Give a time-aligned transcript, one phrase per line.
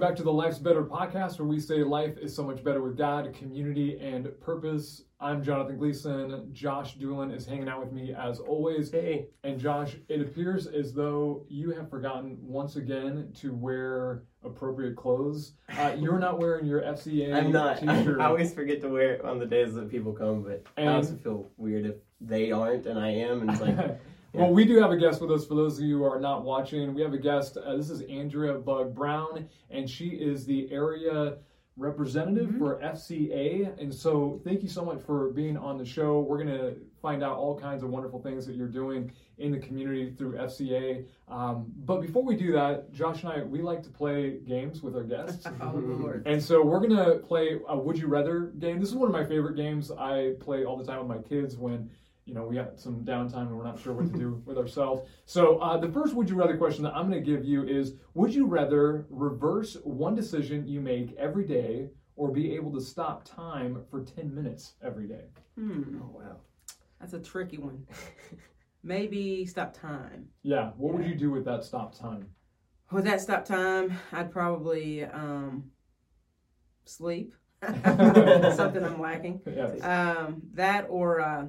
[0.00, 2.96] back to the Life's Better podcast, where we say life is so much better with
[2.96, 5.02] God, community, and purpose.
[5.20, 6.48] I'm Jonathan Gleason.
[6.54, 8.90] Josh Doolin is hanging out with me as always.
[8.90, 9.26] Hey.
[9.44, 15.52] And Josh, it appears as though you have forgotten once again to wear appropriate clothes.
[15.76, 17.82] Uh, you're not wearing your FCA I'm not.
[17.86, 18.20] I t-shirt.
[18.20, 21.16] always forget to wear it on the days that people come, but And- I also
[21.16, 23.76] feel weird if they aren't and I am, and it's like,
[24.32, 25.44] Well, we do have a guest with us.
[25.46, 27.56] For those of you who are not watching, we have a guest.
[27.56, 31.38] Uh, this is Andrea Bug Brown, and she is the area
[31.76, 32.58] representative Mm-hmm.
[32.58, 33.80] for FCA.
[33.80, 36.20] And so, thank you so much for being on the show.
[36.20, 39.58] We're going to find out all kinds of wonderful things that you're doing in the
[39.58, 41.06] community through FCA.
[41.28, 44.94] Um, but before we do that, Josh and I, we like to play games with
[44.94, 45.46] our guests.
[45.62, 48.78] Oh And so we're gonna play a Would You Rather game.
[48.78, 49.90] This is one of my favorite games.
[49.90, 51.88] I play all the time with my kids when
[52.30, 55.02] you know we got some downtime and we're not sure what to do with ourselves.
[55.26, 58.32] So uh, the first Would You Rather question that I'm gonna give you is: Would
[58.32, 63.82] you rather reverse one decision you make every day, or be able to stop time
[63.90, 65.24] for 10 minutes every day?
[65.56, 65.98] Hmm.
[66.00, 66.36] oh wow.
[67.00, 67.84] That's a tricky one.
[68.84, 70.28] Maybe stop time.
[70.44, 70.70] Yeah.
[70.76, 72.28] What would you do with that stop time?
[72.92, 75.70] With that stop time, I'd probably um,
[76.84, 77.34] sleep.
[77.62, 79.40] Something I'm lacking.
[79.46, 79.82] Yes.
[79.82, 81.46] Um, that or uh,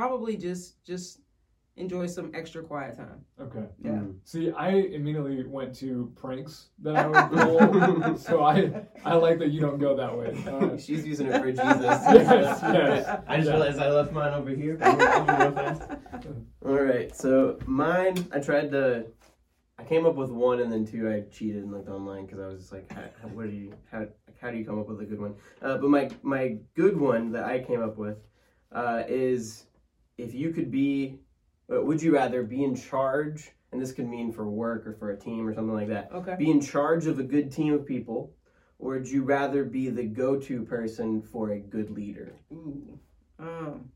[0.00, 1.20] probably just just
[1.76, 3.20] enjoy some extra quiet time.
[3.40, 3.66] Okay.
[3.84, 3.90] Yeah.
[4.02, 4.14] Mm.
[4.24, 7.26] See, I immediately went to pranks that I would
[8.02, 8.16] pull.
[8.16, 8.54] so I
[9.04, 10.30] I like that you don't go that way.
[10.52, 11.98] Uh, She's using it for Jesus.
[12.18, 13.20] Yes, yes.
[13.28, 13.54] I just Yeah.
[13.56, 14.74] realized I left mine over here.
[14.78, 15.82] but I'll do real fast.
[16.66, 19.06] All right, so mine, I tried to,
[19.78, 21.08] I came up with one and then two.
[21.14, 23.72] I cheated and looked online because I was just like, how, how- what do you,
[23.92, 24.06] how,
[24.40, 25.34] how do you come up with a good one?
[25.62, 28.18] Uh, but my my good one that I came up with
[28.72, 29.64] uh, is
[30.22, 31.18] if you could be,
[31.72, 33.50] uh, would you rather be in charge?
[33.72, 36.10] And this could mean for work or for a team or something like that.
[36.12, 36.34] Okay.
[36.36, 38.32] Be in charge of a good team of people,
[38.80, 42.34] or would you rather be the go-to person for a good leader?
[42.52, 42.98] Ooh.
[43.38, 43.90] Um.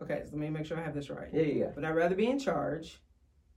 [0.00, 1.28] Okay, so let me make sure I have this right.
[1.32, 1.70] Yeah, yeah, yeah.
[1.74, 2.98] But I'd rather be in charge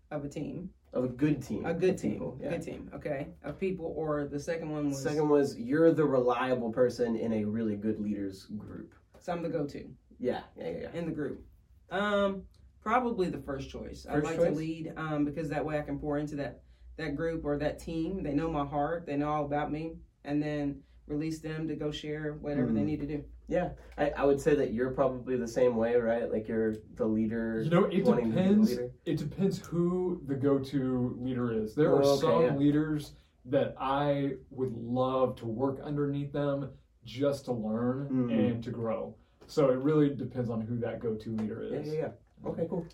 [0.10, 1.66] of a team, Of a good team.
[1.66, 2.50] a good team, people, yeah.
[2.50, 2.90] good team.
[2.94, 3.94] Okay, of people.
[3.96, 8.00] Or the second one was Second was you're the reliable person in a really good
[8.02, 8.94] leaders group.
[9.20, 9.88] so I'm the go-to.
[10.20, 10.78] Yeah, yeah, yeah.
[10.82, 11.00] yeah.
[11.00, 11.46] in the group?
[11.92, 12.44] Um,
[12.82, 14.06] probably the first choice.
[14.10, 16.62] I'd First like to lead um, because that way I can pour into that
[16.98, 18.24] that group or that team.
[18.24, 19.06] They know my heart.
[19.06, 19.94] They know all about me,
[20.26, 22.86] and then release them to go share whatever they Mhm.
[22.86, 23.24] need to do.
[23.48, 26.32] Yeah, I, I would say that you're probably the same way, right?
[26.32, 27.62] Like you're the leader.
[27.64, 28.70] You know, it wanting the depends.
[28.70, 28.92] leader.
[29.06, 31.76] It depends who the go-to leader is.
[31.76, 32.56] There are Oh, okay, some yeah.
[32.56, 33.14] leaders
[33.46, 36.70] that I would love to work underneath them
[37.04, 38.50] just to learn Mhm.
[38.54, 39.16] and to grow.
[39.52, 41.88] So it really depends on who that go-to leader is.
[41.88, 42.00] yeah, yeah.
[42.00, 42.50] yeah.
[42.50, 42.88] Okay, cool.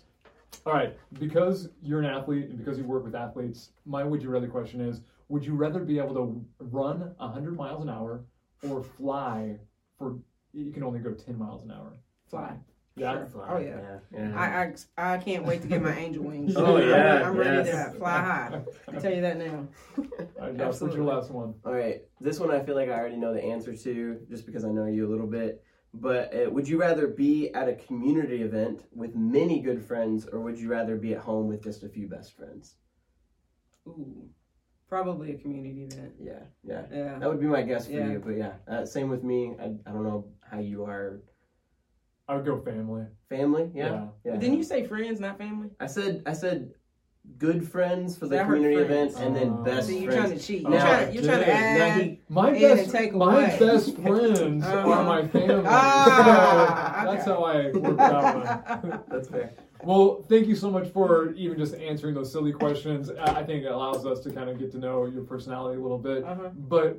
[0.66, 4.28] All right, because you're an athlete and because you work with athletes, my would you
[4.28, 8.24] rather question is: Would you rather be able to run 100 miles an hour
[8.68, 9.56] or fly
[9.98, 10.18] for?
[10.52, 11.92] You can only go 10 miles an hour.
[12.28, 12.56] Fly.
[12.96, 13.24] Yeah.
[13.30, 13.46] Sure.
[13.48, 13.98] Oh yeah.
[14.12, 14.36] yeah.
[14.36, 16.54] I, I I can't wait to get my angel wings.
[16.56, 17.92] Oh, I'm- yeah, I'm, ready yes.
[17.92, 18.60] to fly high.
[18.88, 19.68] I can tell you that now.
[19.96, 20.04] All
[20.40, 21.04] right, Josh, what's your Absolutely.
[21.06, 21.54] last one?
[21.64, 24.64] All right, this one I feel like I already know the answer to, just because
[24.64, 25.62] I know you a little bit.
[25.94, 30.40] But uh, would you rather be at a community event with many good friends, or
[30.40, 32.76] would you rather be at home with just a few best friends?
[33.86, 34.28] Ooh,
[34.88, 36.12] probably a community event.
[36.20, 36.84] Yeah, yeah.
[36.92, 37.18] Yeah.
[37.18, 38.10] That would be my guess for Yeah.
[38.10, 39.56] you, but yeah, uh, same with me.
[39.58, 41.20] I, I don't know how you are.
[42.28, 43.06] I would go family.
[43.30, 44.36] Family, yeah, yeah.
[44.36, 45.70] Didn't you say friends, not family?
[45.80, 46.72] I said I said
[47.38, 49.14] good friends for the I heard community friends.
[49.14, 49.62] event, and then Oh.
[49.62, 50.26] best So you're friends.
[50.28, 50.62] trying to cheat.
[50.66, 52.02] Oh, You're Now- trying you're trying to dude, now add.
[52.02, 54.90] he, My In best, and take my best friends Uh-huh.
[54.92, 55.64] are my family.
[55.66, 57.30] Ah, That's okay.
[57.30, 59.00] how I work that one.
[59.08, 59.50] that's fair.
[59.84, 63.10] Well, thank you so much for even just answering those silly questions.
[63.10, 65.82] I I think it allows us to kind of get to know your personality a
[65.82, 66.24] little bit.
[66.24, 66.48] Uh-huh.
[66.56, 66.98] But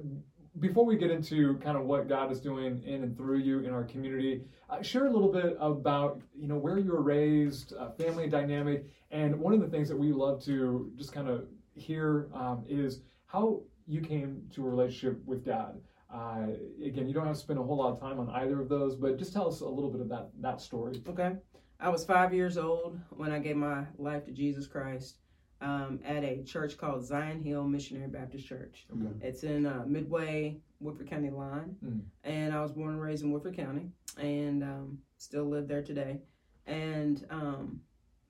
[0.60, 3.72] before we get into kind of what God is doing in and through you in
[3.72, 7.92] our community, uh, share a little bit about you know where you were raised, uh,
[7.92, 12.30] family dynamic, and one of the things that we love to just kind of hear
[12.34, 15.80] um, is how you came to a relationship with God.
[16.14, 16.48] Uh,
[16.84, 18.96] again, you don't have to spend a whole lot of time on either of those,
[18.96, 21.02] but just tell us a little bit of that that story.
[21.08, 21.36] Okay.
[21.82, 25.20] I was five years old when I gave my life to Jesus Christ
[25.62, 28.86] um, at a church called Zion Hill Missionary Baptist Church.
[28.92, 29.28] Okay.
[29.28, 31.76] It's in uh, Midway, Woodford County line.
[31.86, 32.02] Mm.
[32.24, 36.20] And I was born and raised in Woodford County and um, still live there today.
[36.66, 37.82] And um,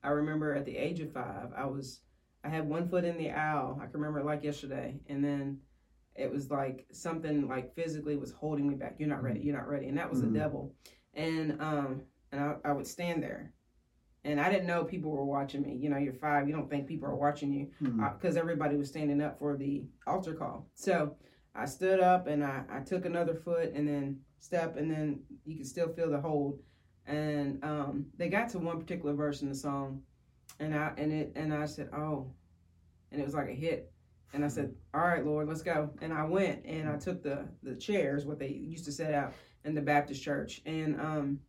[0.02, 2.00] I remember at the age of five, I was,
[2.42, 3.78] I had one foot in the aisle.
[3.80, 4.98] I can remember it like yesterday.
[5.08, 5.58] And then
[6.16, 8.96] it was like something like physically was holding me back.
[8.98, 9.40] You're not ready.
[9.40, 9.86] You're not ready.
[9.86, 10.32] And that was Mhm.
[10.32, 10.74] the devil.
[11.14, 13.52] And um, and I, I would stand there.
[14.24, 15.76] And I didn't know people were watching me.
[15.80, 16.46] You know, you're five.
[16.46, 18.02] You don't think people are watching you Hmm.
[18.14, 20.68] because everybody was standing up for the altar call.
[20.74, 21.16] So
[21.54, 25.56] I stood up and I, I took another foot and then step and then you
[25.56, 26.58] could still feel the hold.
[27.06, 30.02] And um, they got to one particular verse in the song,
[30.60, 32.30] and I and it and I said, oh,
[33.10, 33.90] and it was like a hit.
[34.32, 35.90] And I said, all right, Lord, let's go.
[36.02, 39.32] And I went and I took the the chairs, what they used to set out
[39.64, 41.40] in the Baptist church, and um,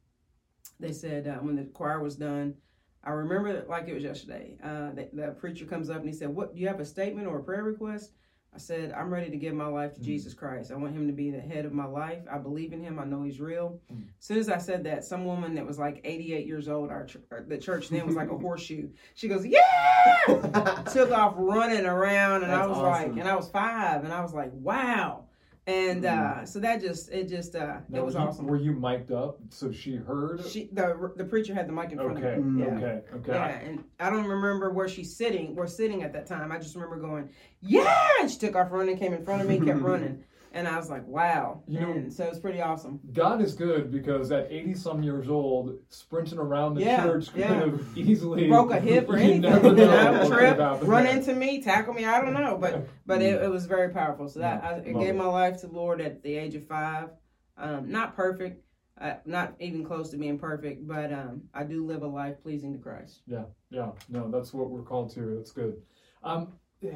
[0.82, 2.56] they said uh, when the choir was done.
[3.04, 4.58] I remember like it was yesterday.
[4.64, 7.28] Uh, the, the preacher comes up and he said, "What do you have a statement
[7.28, 8.12] or a prayer request?"
[8.54, 10.06] I said, I'm ready to give my life to mm-hmm.
[10.06, 10.72] Jesus Christ.
[10.72, 12.24] I want him to be the head of my life.
[12.30, 13.00] I believe in him.
[13.00, 13.80] I know he's real.
[13.92, 14.02] Mm-hmm.
[14.20, 17.06] As soon as I said that, some woman that was like 88 years old, our
[17.06, 17.18] ch-
[17.48, 18.90] the church then was like a horseshoe.
[19.16, 20.84] She goes, Yeah!
[20.92, 22.44] Took off running around.
[22.44, 23.12] And That's I was awesome.
[23.12, 24.04] like, and I was five.
[24.04, 25.28] And I was like, Wow
[25.68, 26.42] and mm.
[26.42, 28.48] uh, so that just it just uh, now, it was you, awesome.
[28.48, 30.44] Were you mic'd up so she heard?
[30.48, 32.64] She the the preacher had the mic in front okay, of me.
[32.64, 32.72] Yeah.
[32.72, 33.32] Okay, okay.
[33.32, 35.56] Yeah, and I don't remember where she's sitting.
[35.56, 36.52] We're sitting at that time.
[36.52, 37.30] I just remember going,
[37.60, 38.08] yeah.
[38.20, 40.24] And she took off running, came in front of me, kept running.
[40.54, 41.64] And I was like, wow.
[41.66, 43.00] You and know, so it's pretty awesome.
[43.14, 47.48] God is good because at 80 some years old, sprinting around the yeah, church yeah.
[47.48, 49.42] could have easily broke a hip or anything.
[49.42, 52.04] Never know, trip, run into me, tackle me.
[52.04, 52.58] I don't know.
[52.58, 54.28] But but it, it was very powerful.
[54.28, 57.10] So that I, I gave my life to the Lord at the age of five.
[57.58, 58.66] Um, not perfect.
[59.00, 62.72] Uh, not even close to being perfect, but um, I do live a life pleasing
[62.74, 63.22] to Christ.
[63.26, 65.38] Yeah, yeah, no, that's what we're called to.
[65.38, 65.82] That's good.
[66.24, 66.54] Um,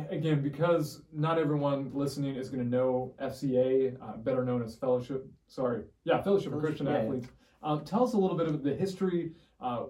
[0.10, 5.28] again, because not everyone listening is going to know FCA, uh, better known as Fellowship.
[5.48, 6.98] Sorry, yeah, Fellowship of Christian yeah.
[6.98, 7.28] Athletes.
[7.64, 9.32] Um, tell us a little bit of the history.
[9.60, 9.86] Uh,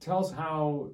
[0.00, 0.90] tell us how.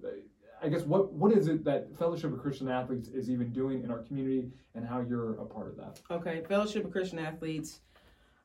[0.63, 3.91] I guess what what is it that Fellowship of Christian Athletes is even doing in
[3.91, 6.01] our community, and how you're a part of that?
[6.11, 7.81] Okay, Fellowship of Christian Athletes.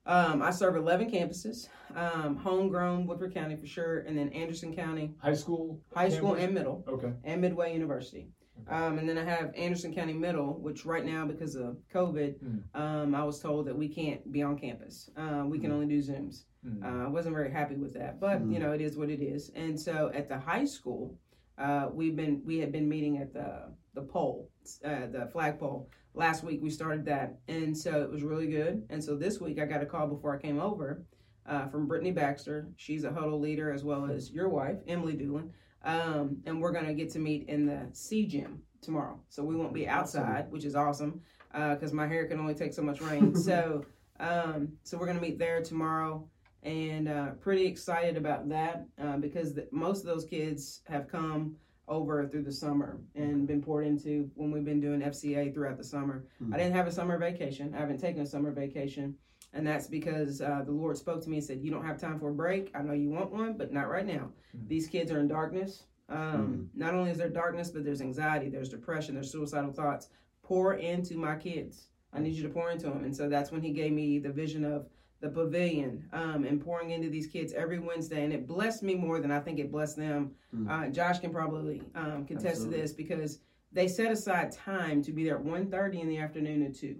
[0.08, 5.16] Um, I serve 11 campuses, um, homegrown Woodford County for sure, and then Anderson County.
[5.18, 5.82] High school?
[5.96, 6.18] High campus?
[6.18, 6.86] school and middle.
[6.88, 7.12] Okay.
[7.24, 8.28] And Midway University.
[8.68, 12.62] Um, and then I have Anderson County Middle, which right now, because of COVID, mm.
[12.80, 15.10] um, I was told that we can't be on campus.
[15.16, 15.74] Uh, we can mm.
[15.74, 16.44] only do Zooms.
[16.66, 16.84] Mm.
[16.84, 19.52] Uh, I wasn't very happy with that, but you know, it is what it is.
[19.56, 21.16] And so at the high school,
[21.58, 24.50] uh, we've been we had been meeting at the the pole,
[24.84, 25.90] uh, the flagpole.
[26.14, 28.86] Last week we started that, and so it was really good.
[28.90, 31.04] And so this week I got a call before I came over
[31.48, 32.68] uh, from Brittany Baxter.
[32.78, 35.52] She's a huddle leader as well as your wife, Emily Doolin.
[35.86, 39.20] Um, and we're going to get to meet in the C gym tomorrow.
[39.30, 41.22] So we won't be outside, which is awesome
[41.52, 43.36] because uh, my hair can only take so much rain.
[43.50, 43.86] so,
[44.20, 46.28] um, so we're going to meet there tomorrow
[46.64, 51.56] and uh, pretty excited about that uh, because the, most of those kids have come
[51.88, 55.84] over through the summer and been poured into when we've been doing FCA throughout the
[55.84, 56.26] summer.
[56.42, 56.54] Mm-hmm.
[56.54, 57.74] I didn't have a summer vacation.
[57.76, 59.16] I haven't taken a summer vacation.
[59.56, 62.20] And that's because uh, the Lord spoke to me and said, You don't have time
[62.20, 62.72] for a break.
[62.76, 64.30] I know you want one, but not right now.
[64.56, 64.68] Mm-hmm.
[64.68, 65.84] These kids are in darkness.
[66.10, 66.64] Um, mm-hmm.
[66.76, 70.10] Not only is there darkness, but there's anxiety, there's depression, there's suicidal thoughts.
[70.44, 71.88] Pour into my kids.
[72.14, 73.06] I need you to pour into them.
[73.06, 74.88] And so that's when he gave me the vision of
[75.22, 78.24] the pavilion um, and pouring into these kids every Wednesday.
[78.26, 80.32] And it blessed me more than I think it blessed them.
[80.54, 80.70] Mm-hmm.
[80.70, 82.76] Uh, Josh can probably um, contest Absolutely.
[82.76, 83.40] to this because
[83.72, 86.96] they set aside time to be there at 1.30 in the afternoon and 2.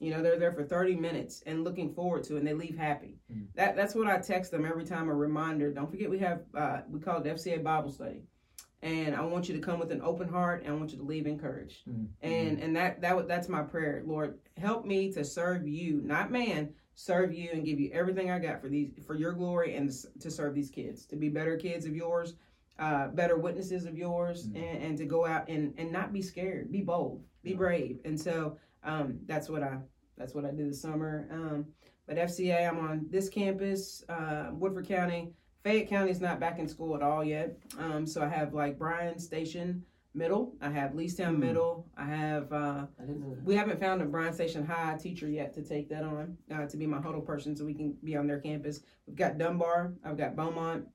[0.00, 2.76] You know, they're there for 30 minutes and looking forward to it, and they leave
[2.76, 3.16] happy.
[3.32, 3.44] Mm-hmm.
[3.54, 5.72] That That's what I text them every time a reminder.
[5.72, 8.22] Don't forget, we have, uh, we call it FCA Bible Study.
[8.80, 11.04] And I want you to come with an open heart, and I want you to
[11.04, 11.80] leave encouraged.
[11.88, 12.04] Mm-hmm.
[12.22, 14.38] And and that that that's my prayer, Lord.
[14.56, 18.60] Help me to serve you, not man, serve you and give you everything I got
[18.60, 21.96] for these for your glory and to serve these kids, to be better kids of
[21.96, 22.34] yours,
[22.78, 24.62] uh, better witnesses of yours, mm-hmm.
[24.62, 27.98] and, and to go out and and not be scared, be bold, be brave.
[28.04, 29.78] And so um, that's what I
[30.18, 31.28] that's what I do this summer.
[31.30, 31.66] Um,
[32.06, 35.32] but FCA, I'm on this campus, uh, Woodford County.
[35.62, 37.58] Fayette County is not back in school at all yet.
[37.78, 39.84] Um, so I have like Bryan Station
[40.14, 40.54] Middle.
[40.60, 41.40] I have Leestown mm.
[41.40, 41.86] Middle.
[41.96, 42.52] I have.
[42.52, 43.36] Uh, I didn't know.
[43.44, 46.76] We haven't found a Bryan Station High teacher yet to take that on uh, to
[46.76, 48.80] be my huddle person, so we can be on their campus.
[49.06, 49.92] We've got Dunbar.
[50.04, 50.86] I've got Beaumont,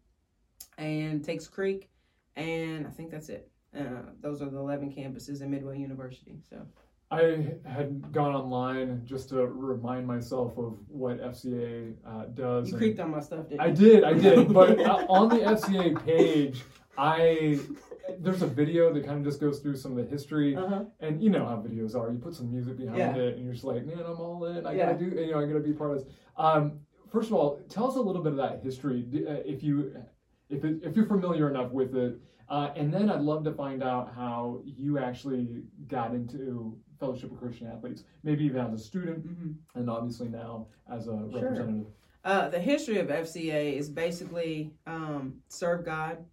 [0.78, 1.90] and Tates Creek,
[2.36, 3.50] and I think that's it.
[3.78, 6.40] Uh, those are the 11 campuses in Midway University.
[6.48, 6.66] So
[7.14, 12.72] I had gone online just to remind myself of what FCA uh, does.
[12.72, 13.68] You creeped on my stuff, didn't you?
[13.68, 14.52] I did, I did.
[14.54, 16.64] but uh, on the FCA page,
[16.98, 17.60] I
[18.20, 20.86] there's a video that kind of just goes through some of the history, uh-huh.
[21.00, 22.12] and you know how videos are.
[22.12, 23.16] You put some music behind yeah.
[23.16, 24.66] it, and you're just like, man, I'm all in.
[24.66, 24.88] I yeah.
[24.88, 26.14] gotta do, you know, I gotta be part of this.
[26.38, 26.80] Um,
[27.12, 29.96] first of all, tell us a little bit of that history, uh, if you
[30.50, 32.20] if it, if you're familiar enough with it.
[32.50, 37.40] Uh, and then I'd love to find out how you actually got into Fellowship of
[37.40, 39.52] Christian Athletes, maybe even as a student, mm-hmm.
[39.78, 41.42] and obviously now as a sure.
[41.42, 41.88] representative.
[42.24, 46.24] Uh, the history of FCA is basically um, serve God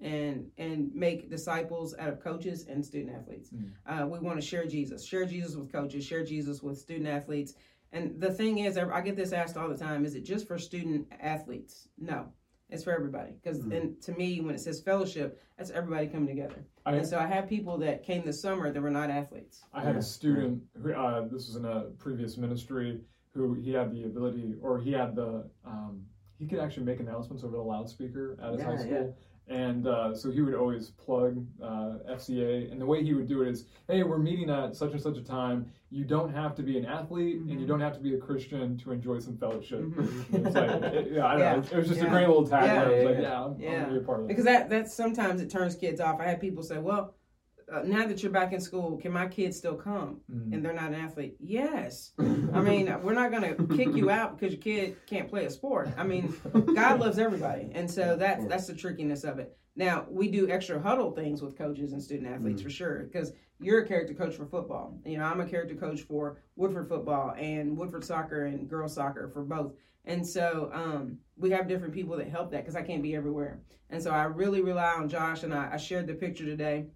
[0.00, 3.50] and and make disciples out of coaches and student athletes.
[3.50, 3.72] Mm.
[3.86, 7.54] Uh, we want to share Jesus, share Jesus with coaches, share Jesus with student athletes.
[7.92, 10.58] And the thing is, I get this asked all the time: Is it just for
[10.58, 11.88] student athletes?
[11.98, 12.32] No,
[12.70, 13.32] it's for everybody.
[13.42, 13.76] Because mm.
[13.76, 16.64] and to me, when it says fellowship, that's everybody coming together.
[16.86, 19.64] I, and so I have people that came this summer that were not athletes.
[19.72, 20.00] I had yeah.
[20.00, 23.00] a student who uh, this was in a previous ministry
[23.34, 26.04] who he had the ability, or he had the um,
[26.38, 29.16] he could actually make announcements over the loudspeaker at his yeah, high school.
[29.46, 32.72] And uh, so he would always plug uh, FCA.
[32.72, 35.18] And the way he would do it is, hey, we're meeting at such and such
[35.18, 35.70] a time.
[35.90, 37.50] You don't have to be an athlete mm-hmm.
[37.50, 37.66] and you mm-hmm.
[37.66, 39.80] don't have to be a Christian to enjoy some fellowship.
[39.80, 40.44] Mm-hmm.
[40.44, 41.56] like, it, yeah, I yeah.
[41.56, 41.58] know.
[41.58, 42.06] It was just yeah.
[42.06, 42.62] a great little tagline.
[42.62, 43.84] Yeah, yeah, like, yeah, I'm, yeah.
[43.84, 46.20] I'm be a part of Because that, that sometimes it turns kids off.
[46.20, 47.14] I had people say, well,
[47.72, 50.20] uh, now that you're back in school, can my kids still come?
[50.30, 50.52] Mm.
[50.52, 51.36] And they're not an athlete.
[51.40, 52.12] Yes.
[52.18, 55.50] I mean, we're not going to kick you out because your kid can't play a
[55.50, 55.90] sport.
[55.96, 56.34] I mean,
[56.74, 59.56] God loves everybody, and so that's that's the trickiness of it.
[59.76, 62.64] Now we do extra huddle things with coaches and student athletes mm.
[62.64, 64.98] for sure because you're a character coach for football.
[65.04, 69.28] You know, I'm a character coach for Woodford football and Woodford soccer and girls soccer
[69.28, 69.72] for both.
[70.04, 73.60] And so um, we have different people that help that because I can't be everywhere.
[73.90, 76.86] And so I really rely on Josh, and I, I shared the picture today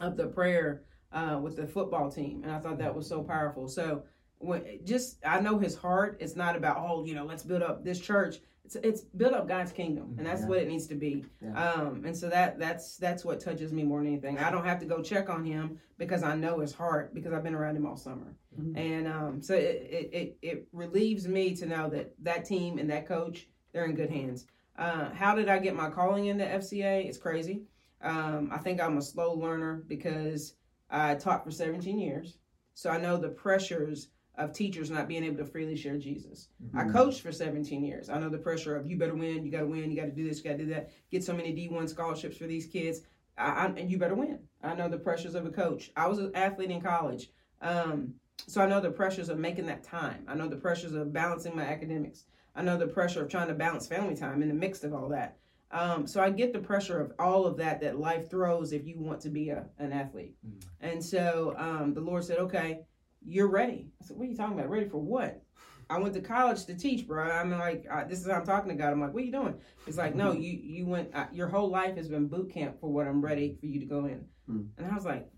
[0.00, 0.82] of the prayer
[1.12, 3.68] uh, with the football team, and I thought that was so powerful.
[3.68, 4.04] So
[4.40, 6.16] when just I know his heart.
[6.20, 8.36] It's not about oh you know let's build up this church.
[8.64, 10.48] It's it's build up God's kingdom, and that's yeah.
[10.48, 11.24] what it needs to be.
[11.42, 11.72] Yeah.
[11.72, 14.38] Um, and so that that's that's what touches me more than anything.
[14.38, 17.42] I don't have to go check on him because I know his heart because I've
[17.42, 18.76] been around him all summer, mm-hmm.
[18.76, 22.90] and um, so it, it, it it relieves me to know that that team and
[22.90, 24.46] that coach they're in good hands.
[24.78, 27.06] Uh, how did I get my calling into FCA?
[27.06, 27.64] It's crazy.
[28.02, 30.54] Um, I think I'm a slow learner because
[30.90, 32.38] I taught for 17 years.
[32.74, 36.48] So I know the pressures of teachers not being able to freely share Jesus.
[36.64, 36.78] Mm-hmm.
[36.78, 38.08] I coached for 17 years.
[38.08, 40.12] I know the pressure of you better win, you got to win, you got to
[40.12, 43.02] do this, you got to do that, get so many D1 scholarships for these kids,
[43.36, 44.38] I, I, and you better win.
[44.62, 45.90] I know the pressures of a coach.
[45.96, 47.30] I was an athlete in college.
[47.60, 48.14] Um,
[48.46, 50.24] so I know the pressures of making that time.
[50.26, 52.24] I know the pressures of balancing my academics.
[52.54, 55.08] I know the pressure of trying to balance family time in the mix of all
[55.10, 55.36] that.
[55.72, 58.98] Um, so I get the pressure of all of that that life throws if you
[58.98, 60.34] want to be a, an athlete.
[60.46, 60.64] Mm.
[60.80, 62.80] And so um, the Lord said, okay,
[63.24, 63.90] you're ready.
[64.00, 64.70] I said, what are you talking about?
[64.70, 65.42] Ready for what?
[65.90, 67.28] I went to college to teach, bro.
[67.28, 68.92] I'm like, uh, this is how I'm talking to God.
[68.92, 69.54] I'm like, what are you doing?
[69.88, 71.12] It's like, no, you you went.
[71.12, 73.86] Uh, your whole life has been boot camp for what I'm ready for you to
[73.86, 74.24] go in.
[74.48, 74.68] Mm.
[74.78, 75.28] And I was like,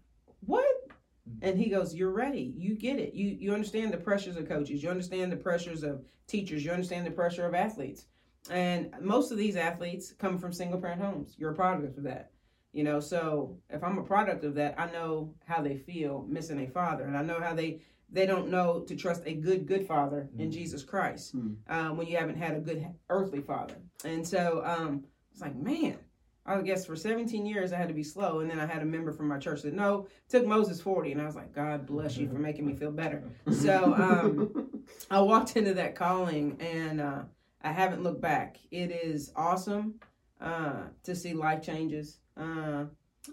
[0.41, 0.67] what?
[1.29, 1.39] Mm.
[1.41, 2.53] And he goes, "You're ready.
[2.55, 3.15] You get it.
[3.15, 4.83] You you understand the pressures of coaches.
[4.83, 6.63] You understand the pressures of teachers.
[6.63, 8.05] You understand the pressure of athletes.
[8.51, 11.35] And most of these athletes come from single parent homes.
[11.39, 12.31] You're a product of that.
[12.73, 16.61] You know, so if I'm a product of that, I know how they feel missing
[16.61, 19.87] a father, and I know how they they don't know to trust a good good
[19.87, 20.41] father mm.
[20.41, 21.55] in Jesus Christ mm.
[21.69, 23.75] um, when you haven't had a good earthly father.
[24.05, 25.99] And so um, it's like, man,
[26.45, 28.87] I guess for 17 years I had to be slow, and then I had a
[28.87, 32.17] member from my church that no, took Moses 40, and I was like, God bless
[32.17, 33.23] you for making me feel better.
[33.51, 37.23] So um, I walked into that calling, and uh,
[37.63, 38.59] I haven't looked back.
[38.71, 39.95] It is awesome
[40.41, 42.85] uh, to see life changes, uh,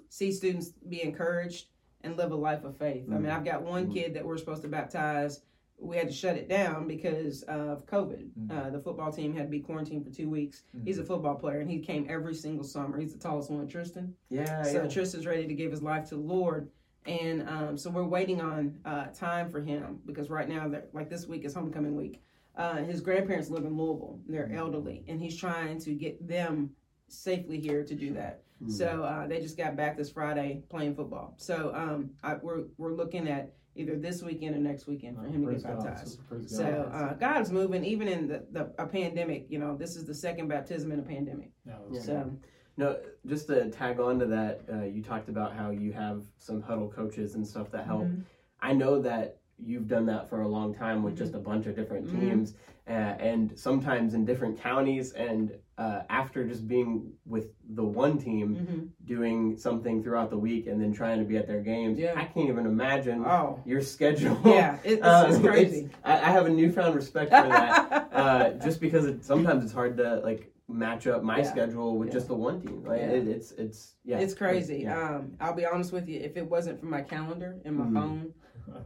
[0.10, 1.68] see students be encouraged,
[2.02, 3.04] and live a life of faith.
[3.04, 3.14] Mm-hmm.
[3.14, 3.38] I mean, mm-hmm.
[3.38, 3.94] I've got one mm-hmm.
[3.94, 5.42] kid that we're supposed to baptize.
[5.82, 8.30] We had to shut it down because of COVID.
[8.38, 8.58] Mm-hmm.
[8.58, 10.64] Uh, the football team had to be quarantined for two weeks.
[10.84, 11.08] He's a mm-hmm.
[11.08, 13.00] football player, and he came every single summer.
[13.00, 14.14] He's the tallest one, Tristan.
[14.30, 14.64] Yeah.
[14.64, 14.90] So yeah.
[14.90, 16.70] Tristan's ready to give his life to the Lord.
[17.06, 21.26] And um, so we're waiting on uh, time for him because right now, like this
[21.28, 22.22] week is homecoming week.
[22.60, 24.20] Uh, his grandparents live in Louisville.
[24.28, 24.58] They're mm-hmm.
[24.58, 26.72] elderly, and he's trying to get them
[27.08, 28.44] safely here to do that.
[28.62, 28.74] Mm-hmm.
[28.74, 31.36] So uh, they just got back this Friday playing football.
[31.38, 35.32] So um, I, we're we're looking at either this weekend or next weekend for oh,
[35.32, 36.20] him to get baptized.
[36.30, 36.50] God.
[36.50, 39.46] So uh, God is moving, even in the, the a pandemic.
[39.50, 41.52] You know, this is the second baptism in a pandemic.
[41.66, 42.02] Yeah.
[42.02, 42.32] So.
[42.76, 46.62] No, just to tag on to that, uh, you talked about how you have some
[46.62, 48.04] huddle coaches and stuff that help.
[48.04, 48.22] Mm-hmm.
[48.62, 51.24] I know that you've done that for a long time with mm-hmm.
[51.24, 52.20] just a bunch of different mm-hmm.
[52.20, 52.94] teams mm-hmm.
[52.94, 58.56] uh, and sometimes in different counties and uh, after just being with the one team
[58.56, 58.86] mm-hmm.
[59.06, 62.14] doing something throughout the week and then trying to be at their games yeah.
[62.16, 63.60] i can't even imagine oh.
[63.66, 67.48] your schedule yeah it's, um, it's crazy it's, I, I, have a newfound respect for
[67.48, 71.44] that uh, just because it, sometimes it's hard to like match up my yeah.
[71.50, 72.14] schedule with yeah.
[72.14, 75.92] just the one team like it, it's it's yeah it's crazy um, i'll be honest
[75.92, 77.96] with you if it wasn't for my calendar and my mm-hmm.
[77.96, 78.34] phone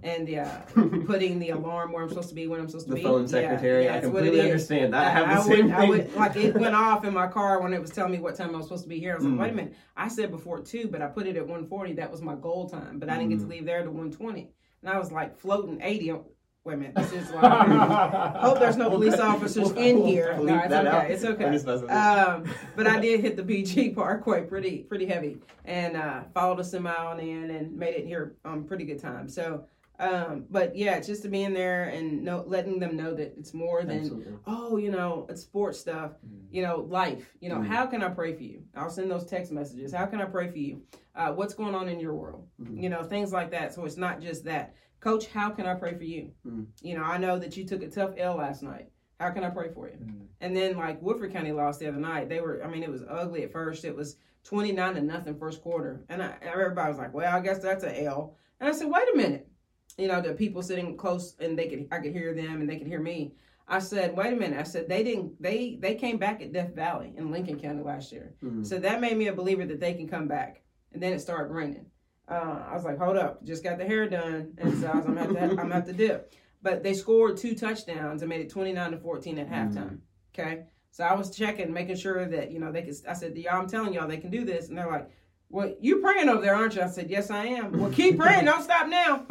[0.03, 0.59] and yeah,
[1.05, 3.03] putting the alarm where I'm supposed to be when I'm supposed to the be.
[3.03, 3.85] The phone secretary.
[3.85, 5.03] Yeah, yeah, I completely understand that.
[5.03, 5.85] I, I have the I same would, thing.
[5.85, 8.35] I would, like it went off in my car when it was telling me what
[8.35, 9.13] time I was supposed to be here.
[9.13, 9.31] I was mm.
[9.31, 9.75] like, wait a minute.
[9.95, 11.93] I said before two, but I put it at 140.
[11.93, 13.31] That was my goal time, but I didn't mm.
[13.31, 13.49] get to mm.
[13.49, 14.49] leave there to 120.
[14.81, 16.13] And I was like floating 80.
[16.65, 17.67] Wait a minute, this is like,
[18.37, 20.37] hope there's no police officers in here.
[20.41, 21.93] No, it's okay, it's okay.
[21.93, 22.45] Um,
[22.77, 26.89] but I did hit the BG Parkway pretty pretty heavy, and uh, followed a semi
[26.89, 29.27] on in and made it here on pretty good time.
[29.27, 29.65] So
[29.99, 33.53] um, but yeah, just to be in there and know, letting them know that it's
[33.53, 34.33] more than Absolutely.
[34.47, 36.11] oh, you know, it's sports stuff.
[36.27, 36.45] Mm.
[36.51, 37.33] You know, life.
[37.39, 37.67] You know, mm.
[37.67, 38.63] how can I pray for you?
[38.75, 39.93] I'll send those text messages.
[39.93, 40.81] How can I pray for you?
[41.15, 42.47] Uh, what's going on in your world?
[42.61, 42.81] Mm.
[42.81, 43.73] You know, things like that.
[43.73, 44.73] So it's not just that,
[45.03, 45.27] Coach.
[45.27, 46.31] How can I pray for you?
[46.45, 46.67] Mm.
[46.81, 48.89] You know, I know that you took a tough L last night.
[49.19, 49.97] How can I pray for you?
[49.97, 50.25] Mm.
[50.41, 52.29] And then like Woodford County lost the other night.
[52.29, 52.63] They were.
[52.63, 53.85] I mean, it was ugly at first.
[53.85, 57.39] It was twenty nine to nothing first quarter, and I, everybody was like, "Well, I
[57.41, 59.47] guess that's a L." And I said, "Wait a minute."
[59.97, 62.77] you know, the people sitting close and they could I could hear them and they
[62.77, 63.33] could hear me.
[63.67, 64.59] I said, wait a minute.
[64.59, 68.11] I said they didn't they they came back at Death Valley in Lincoln County last
[68.11, 68.33] year.
[68.43, 68.63] Mm-hmm.
[68.63, 70.61] So that made me a believer that they can come back.
[70.91, 71.85] And then it started raining.
[72.33, 75.05] Uh, I was like, hold up, just got the hair done, and so I was,
[75.05, 76.33] I'm gonna have to, I'm gonna have to dip.
[76.63, 79.75] But they scored two touchdowns and made it 29 to 14 at halftime.
[79.75, 79.95] Mm-hmm.
[80.33, 82.95] Okay, so I was checking, making sure that you know they could.
[83.07, 85.09] I said, y'all, I'm telling y'all they can do this, and they're like,
[85.53, 86.81] well, you praying over there, aren't you?
[86.81, 87.79] I said, yes, I am.
[87.79, 88.45] Well, keep praying.
[88.45, 89.23] Don't stop now.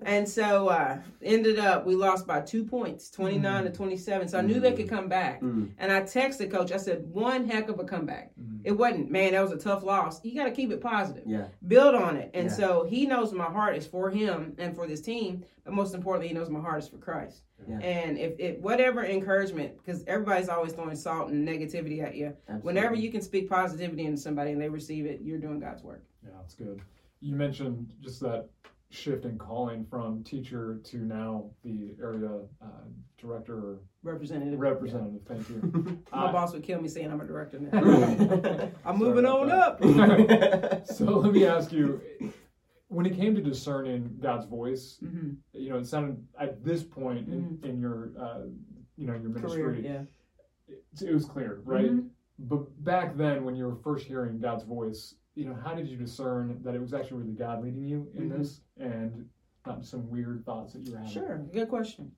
[0.02, 3.66] and so uh, ended up, we lost by two points, 29 mm.
[3.66, 4.28] to 27.
[4.28, 4.60] So I knew mm.
[4.60, 5.42] they could come back.
[5.42, 5.72] Mm.
[5.78, 6.70] And I texted coach.
[6.70, 8.30] I said, one heck of a comeback.
[8.40, 8.60] Mm.
[8.62, 10.24] It wasn't, man, that was a tough loss.
[10.24, 11.24] You got to keep it positive.
[11.26, 11.46] Yeah.
[11.66, 12.30] Build on it.
[12.34, 12.54] And yeah.
[12.54, 15.44] so he knows my heart is for him and for this team.
[15.64, 17.42] But most importantly, he knows my heart is for Christ.
[17.68, 17.78] Yeah.
[17.78, 22.36] And if it whatever encouragement, because everybody's always throwing salt and negativity at you.
[22.48, 22.62] Absolutely.
[22.62, 26.02] Whenever you can speak positivity into somebody and they receive it, you're doing God's work.
[26.22, 26.80] Yeah, that's good.
[27.20, 28.48] You mentioned just that
[28.90, 32.66] shift in calling from teacher to now the area uh,
[33.18, 34.58] director or representative.
[34.58, 35.34] Representative, yeah.
[35.34, 36.02] thank you.
[36.12, 38.70] My uh, boss would kill me saying I'm a director now.
[38.84, 39.82] I'm moving on up.
[40.86, 42.00] so let me ask you
[42.88, 45.32] when it came to discerning God's voice, mm-hmm.
[45.52, 47.64] you know, it sounded at this point mm-hmm.
[47.64, 48.42] in, in, your, uh,
[48.96, 50.02] you know, your ministry, Career, yeah.
[50.68, 51.90] it, it, was clear, right?
[51.90, 52.08] Mm-hmm.
[52.38, 55.96] But back then, when you were first hearing God's voice, you know, how did you
[55.96, 58.38] discern that it was actually really God leading you in mm-hmm.
[58.38, 59.26] this, and
[59.66, 61.12] not some weird thoughts that you were having?
[61.12, 62.10] Sure, good question.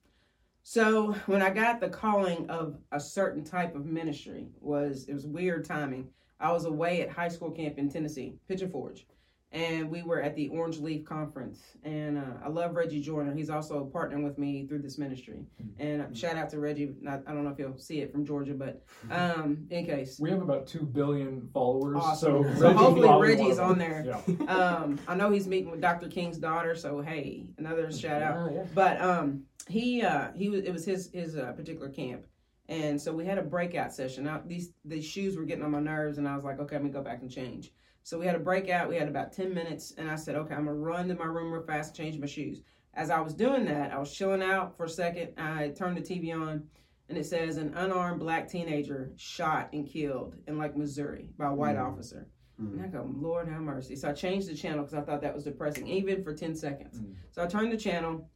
[0.63, 5.25] So when I got the calling of a certain type of ministry, was it was
[5.25, 6.09] weird timing.
[6.39, 9.07] I was away at high school camp in Tennessee, Pigeon Forge
[9.51, 11.61] and we were at the Orange Leaf Conference.
[11.83, 13.33] And uh, I love Reggie Joiner.
[13.33, 15.45] He's also partnering with me through this ministry.
[15.61, 15.81] Mm-hmm.
[15.81, 16.93] And uh, shout out to Reggie.
[17.01, 19.41] Not, I don't know if you'll see it from Georgia, but mm-hmm.
[19.41, 20.19] um, in case.
[20.19, 21.97] We have about 2 billion followers.
[21.97, 22.43] Awesome.
[22.55, 24.03] So, so hopefully Reggie's on there.
[24.05, 24.45] Yeah.
[24.47, 26.09] um, I know he's meeting with Dr.
[26.09, 28.37] King's daughter, so hey, another shout out.
[28.37, 28.63] Oh, yeah.
[28.73, 32.25] But um, he uh, he was it was his his uh, particular camp.
[32.69, 34.25] And so we had a breakout session.
[34.25, 36.83] Now these these shoes were getting on my nerves, and I was like, okay, let
[36.83, 37.71] me go back and change.
[38.03, 38.87] So we had a breakout.
[38.87, 41.51] We had about 10 minutes, and I said, okay, I'm to run to my room
[41.51, 42.61] real fast, change my shoes.
[42.93, 45.33] As I was doing that, I was chilling out for a second.
[45.37, 46.63] I turned the TV on,
[47.09, 51.53] and it says an unarmed black teenager shot and killed in like Missouri by a
[51.53, 51.85] white mm.
[51.85, 52.29] officer.
[52.61, 52.73] Mm.
[52.73, 53.95] And I go, Lord have mercy.
[53.95, 56.99] So I changed the channel because I thought that was depressing, even for 10 seconds.
[56.99, 57.15] Mm.
[57.31, 58.29] So I turned the channel,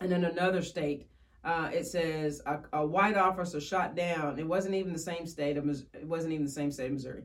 [0.00, 1.06] and then another state,
[1.46, 4.36] uh, it says a, a, white officer shot down.
[4.36, 7.22] It wasn't even the same state of it wasn't even the same state of Missouri.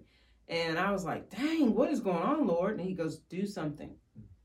[0.47, 2.77] And I was like, dang, what is going on, Lord?
[2.77, 3.95] And he goes, do something.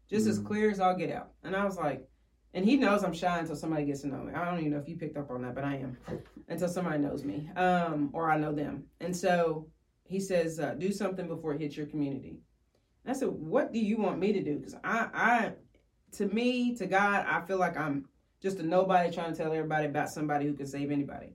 [0.09, 1.33] Just mm as clear as I'll get out.
[1.45, 2.09] And I was like,
[2.55, 4.33] and he knows I'm shy until somebody gets to know me.
[4.33, 5.99] I don't even know if you picked up on that, but I am.
[6.49, 8.85] Until somebody knows me, um, or I know them.
[9.01, 9.69] And so
[10.05, 12.39] he says, uh, do something before it hits your community.
[13.05, 14.59] And I said, what do you want me to do?
[14.59, 15.53] Because I, I,
[16.13, 18.07] to me, to God, I feel like I'm
[18.43, 21.35] just a nobody trying to tell everybody about somebody who can save anybody.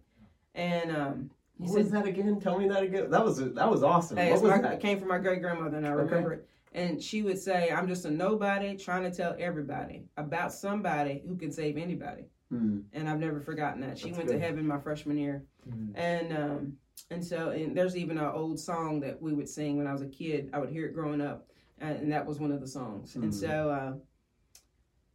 [0.55, 2.39] And um, he what said, was that again?
[2.39, 3.09] Tell me that again.
[3.09, 4.17] That was that was awesome.
[4.17, 4.73] Hey, what was my, that?
[4.73, 6.41] It came from my great grandmother, and I remember okay.
[6.41, 6.47] it.
[6.73, 11.35] And she would say, "I'm just a nobody trying to tell everybody about somebody who
[11.35, 12.83] can save anybody." Mm.
[12.93, 13.97] And I've never forgotten that.
[13.97, 14.39] She That's went good.
[14.39, 15.91] to heaven my freshman year, mm.
[15.95, 16.73] and um,
[17.09, 20.01] and so and there's even an old song that we would sing when I was
[20.01, 20.49] a kid.
[20.53, 21.47] I would hear it growing up,
[21.79, 23.13] and, and that was one of the songs.
[23.15, 23.23] Mm.
[23.23, 23.93] And so, uh,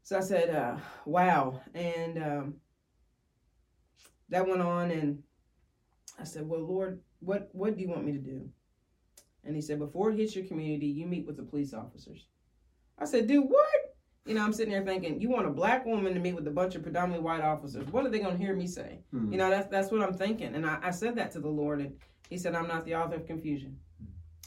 [0.07, 2.55] so I said, uh, "Wow!" And um,
[4.29, 5.23] that went on, and
[6.21, 8.49] I said, Well, Lord, what, what do you want me to do?
[9.45, 12.27] And he said, Before it hits your community, you meet with the police officers.
[12.99, 13.97] I said, dude, what?
[14.25, 16.53] You know, I'm sitting there thinking, you want a black woman to meet with a
[16.53, 17.87] bunch of predominantly white officers.
[17.88, 19.01] What are they going to hear me say?
[19.12, 19.31] Hmm.
[19.31, 20.55] You know, that's that's what I'm thinking.
[20.55, 21.95] And I, I, said that to the Lord, and
[22.31, 23.79] He said, I'm not the author of confusion.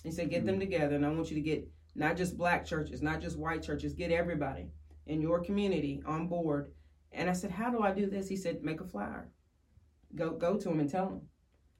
[0.03, 0.47] He said, Get hmm.
[0.47, 3.63] them together, and I want you to get not just black churches, not just white
[3.63, 4.67] churches, get everybody
[5.05, 6.71] in your community on board.
[7.11, 8.27] And I said, How do I do this?
[8.27, 9.29] He said, Make a flyer.
[10.15, 11.21] Go go to him and tell him.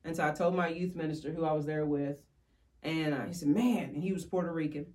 [0.04, 2.22] And so I told my youth minister who I was there with,
[2.84, 4.86] and he said, "Man," and he was Puerto Rican,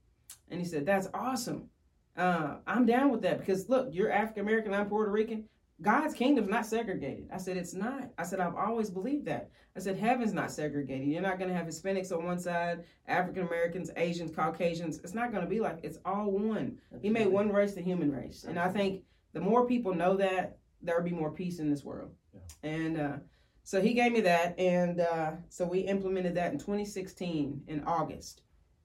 [0.48, 1.68] and he said, "That's awesome.
[2.16, 5.48] Uh, I'm down with that because look, you're African American, I'm Puerto Rican.
[5.84, 7.28] God's kingdom's not segregated.
[7.32, 8.10] I said, it's not.
[8.16, 9.50] I said, I've always believed that.
[9.76, 11.08] I said, heaven's not segregated.
[11.08, 14.98] You're not going to have Hispanics on one side, African Americans, Asians, Caucasians.
[15.04, 16.78] It's not going to be like it's all one.
[16.92, 17.00] Absolutely.
[17.02, 18.44] He made one race the human race.
[18.48, 19.02] And I think
[19.34, 22.12] the more people know that, there will be more peace in this world.
[22.32, 22.70] Yeah.
[22.70, 23.16] And uh,
[23.62, 24.58] so he gave me that.
[24.58, 28.42] And uh, so we implemented that in 2016 in August.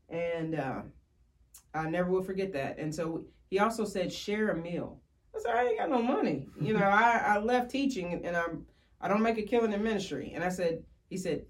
[0.10, 0.82] And uh,
[1.74, 2.78] I never will forget that.
[2.78, 5.00] And so he also said, share a meal.
[5.36, 6.48] I said, I ain't got no money.
[6.60, 8.65] You know, I, I left teaching and I'm
[9.02, 10.34] I don't make a killing in ministry.
[10.36, 11.46] And I said, he said,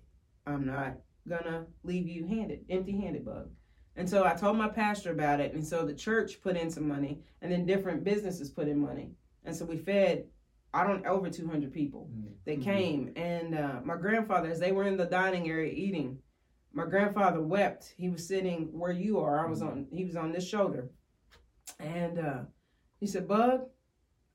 [0.46, 3.50] I'm not gonna leave you handed, empty handed, bug.
[3.96, 5.54] And so I told my pastor about it.
[5.54, 9.12] And so the church put in some money and then different businesses put in money.
[9.44, 10.26] And so we fed,
[10.74, 12.10] I don't, over 200 people.
[12.12, 12.32] Mm-hmm.
[12.46, 13.12] They came.
[13.16, 16.20] And uh, my grandfather, as they were in the dining area eating,
[16.72, 17.94] my grandfather wept.
[17.98, 19.46] He was sitting where you are.
[19.46, 19.70] I was mm-hmm.
[19.70, 20.90] on, he was on this shoulder.
[21.80, 22.40] And uh,
[23.00, 23.62] he said, Bug,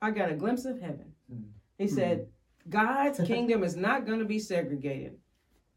[0.01, 1.13] I got a glimpse of heaven.
[1.33, 1.49] Mm-hmm.
[1.79, 2.29] He said,
[2.69, 5.17] God's kingdom is not going to be segregated.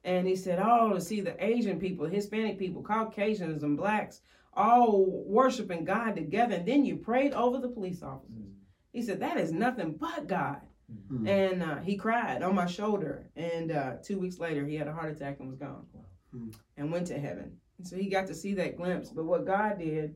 [0.04, 4.22] And he said, Oh, to see the Asian people, Hispanic people, Caucasians, and blacks
[4.54, 6.56] all worshiping God together.
[6.56, 8.32] And then you prayed over the police officers.
[8.32, 8.52] Mm-hmm.
[8.94, 10.62] He said, That is nothing but God.
[10.92, 11.28] Mm-hmm.
[11.28, 13.30] And uh, he cried on my shoulder.
[13.36, 15.86] And uh, two weeks later, he had a heart attack and was gone
[16.34, 16.50] mm-hmm.
[16.78, 17.58] and went to heaven.
[17.78, 19.10] And so he got to see that glimpse.
[19.10, 20.16] But what God did,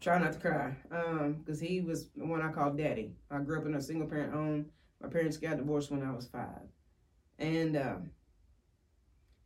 [0.00, 3.12] try not to cry, because um, he was the one I called daddy.
[3.30, 4.66] I grew up in a single parent home
[5.00, 6.68] my parents got divorced when I was five.
[7.38, 7.96] And uh,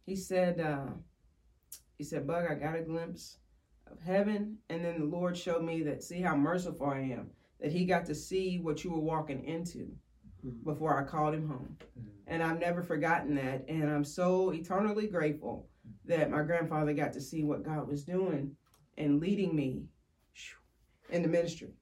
[0.04, 0.92] he said, uh,
[1.96, 3.38] he said, Bug, I got a glimpse
[3.90, 4.58] of heaven.
[4.68, 8.04] And then the Lord showed me that, see how merciful I am, that he got
[8.06, 9.92] to see what you were walking into
[10.44, 10.64] mm-hmm.
[10.64, 11.76] before I called him home.
[11.98, 12.08] Mm-hmm.
[12.26, 13.64] And I've never forgotten that.
[13.68, 15.68] And I'm so eternally grateful
[16.06, 18.56] that my grandfather got to see what God was doing
[18.98, 19.84] and leading me
[21.14, 21.72] in the ministry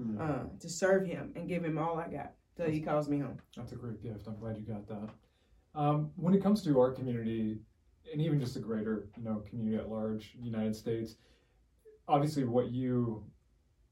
[0.00, 0.20] mm-hmm.
[0.20, 3.38] uh, to serve him and give him all I got till he calls me home.
[3.56, 4.26] That's a great gift.
[4.26, 5.08] I'm glad you got that.
[5.74, 7.60] Um, when it comes to our community,
[8.12, 11.14] and even just the greater, you know, community at large, United States,
[12.08, 13.24] obviously what you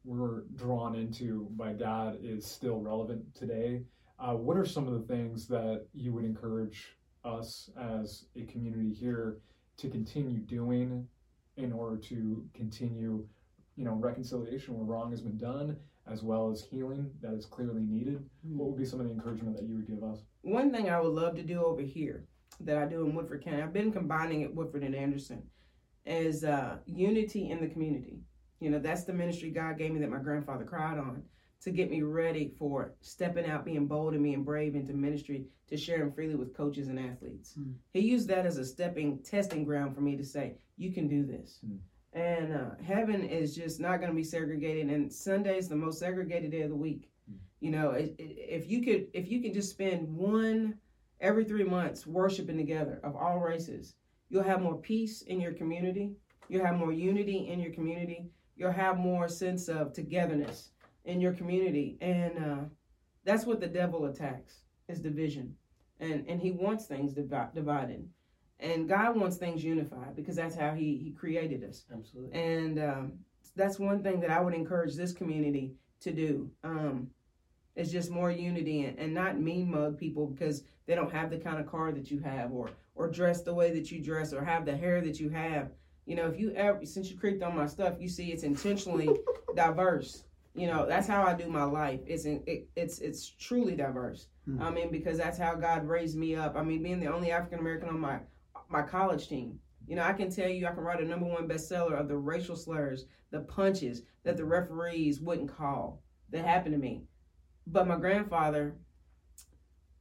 [0.05, 3.83] were drawn into by God is still relevant today.
[4.19, 8.93] Uh, what are some of the things that you would encourage us as a community
[8.93, 9.39] here
[9.77, 11.07] to continue doing
[11.57, 13.25] in order to continue,
[13.79, 15.77] you know, reconciliation where wrong has been done
[16.11, 18.59] as well as healing that is clearly needed, mm-hmm.
[18.59, 20.19] what would be some of the encouragement that you would give us?
[20.43, 22.25] One thing I would love to do over here
[22.61, 25.45] that I do in Woodford County, I've been combining it Woodford and Anderson,
[26.05, 28.19] is uh, unity in the community.
[28.59, 31.23] You know, that's the ministry God gave me that my grandfather cried on
[31.61, 35.77] to get me ready for stepping out, being bold and being brave into ministry to
[35.77, 37.55] sharing freely with coaches and athletes.
[37.59, 37.75] Mm.
[37.93, 41.25] He used that as a stepping testing ground for me to say, you can do
[41.25, 41.61] this.
[41.65, 41.79] Mm.
[42.13, 44.89] And uh, heaven is just not going to be segregated.
[44.89, 47.11] And sunday is the most segregated day of the week.
[47.31, 47.37] Mm.
[47.61, 50.79] You know, it, it, if you could, if you can just spend one
[51.21, 53.95] every three months worshiping together of all races,
[54.31, 56.13] you'll have more peace in your community.
[56.49, 58.31] You'll have more unity in your community.
[58.57, 60.71] You'll have more sense of togetherness
[61.05, 61.99] in your community.
[62.01, 62.65] And uh,
[63.25, 65.55] that's what the devil attacks is division.
[66.01, 68.09] And, and he wants things divi- divided
[68.61, 71.85] and God wants things unified because that's how He He created us.
[71.93, 72.39] Absolutely.
[72.39, 73.13] And um,
[73.57, 76.51] that's one thing that I would encourage this community to do.
[76.65, 77.09] Um,
[77.77, 81.39] it's just more unity and, and not mean mug people because they don't have the
[81.39, 84.45] kind of car that you have or or dress the way that you dress or
[84.45, 85.71] have the hair that you have.
[86.05, 89.09] You know, if you ever since you creeped on my stuff, you see it's intentionally
[89.55, 90.25] diverse.
[90.55, 92.01] You know, that's how I do my life.
[92.07, 94.27] It's in, it, it's it's truly diverse.
[94.49, 94.63] Mm-hmm.
[94.63, 96.57] I mean, because that's how God raised me up.
[96.57, 98.19] I mean, being the only African American on my
[98.69, 99.59] my college team.
[99.87, 102.17] You know, I can tell you I can write a number one bestseller of the
[102.17, 107.05] racial slurs, the punches that the referees wouldn't call that happened to me.
[107.67, 108.77] But my grandfather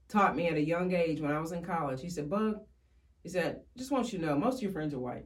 [0.10, 2.02] taught me at a young age when I was in college.
[2.02, 2.60] He said, Bug,
[3.24, 5.26] he said, just want you to know, most of your friends are white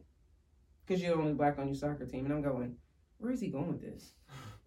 [0.86, 2.25] because you're the only black on your soccer team.
[2.25, 2.75] And I'm going,
[3.17, 4.13] where is he going with this?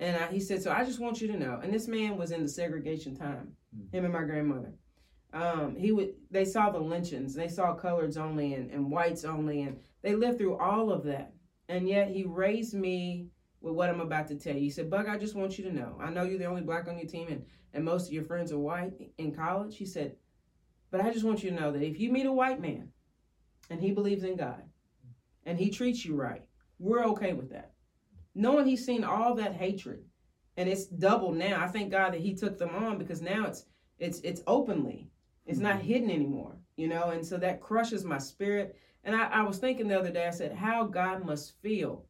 [0.01, 1.61] And I, he said, so I just want you to know.
[1.63, 3.97] And this man was in the segregation time, hmm.
[3.97, 4.73] him and my grandmother
[5.35, 7.35] um, he would they saw the lynchings.
[7.35, 11.33] They saw coloreds only and, and whites only and they lived through all of that.
[11.69, 13.27] And yet he raised me
[13.61, 14.61] with what i'm about to tell you.
[14.61, 15.99] He said bug i just want you to know.
[16.01, 18.53] I know you're the only black on your team and, and most of your friends
[18.53, 19.77] are white in college.
[19.77, 20.17] He said
[20.91, 22.89] but i just want you to know that if you meet a white man
[23.69, 24.63] and he believes in god
[25.45, 26.45] and he treats you right
[26.79, 27.73] we're okay with that.
[28.35, 30.05] Knowing he's seen all that hatred
[30.57, 31.63] and it's double now.
[31.63, 33.65] I thank god that he took them on because now it's
[33.99, 35.09] it's it's openly
[35.47, 35.87] it's not mm-hmm.
[35.87, 38.77] hidden anymore, you know, and so that crushes my spirit.
[39.05, 42.07] And I, I was thinking the other day, I said, how God must feel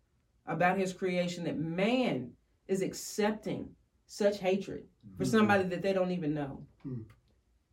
[0.46, 2.30] about his creation that man
[2.68, 3.70] is accepting
[4.06, 4.84] such hatred
[5.16, 5.30] for mm-hmm.
[5.30, 6.62] somebody that they don't even know.
[6.82, 7.02] Hmm.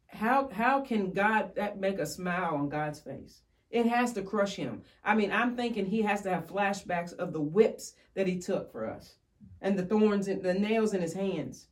[0.08, 3.44] How how can God that make a smile on God's face?
[3.70, 4.82] It has to crush him.
[5.04, 8.72] I mean, I'm thinking he has to have flashbacks of the whips that he took
[8.72, 9.16] for us
[9.62, 11.68] and the thorns and the nails in his hands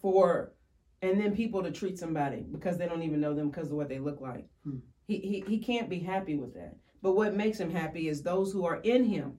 [0.00, 0.52] for
[1.02, 3.88] and then people to treat somebody because they don't even know them because of what
[3.88, 4.46] they look like.
[4.64, 4.78] Hmm.
[5.06, 6.76] He, he he can't be happy with that.
[7.02, 9.38] But what makes him happy is those who are in him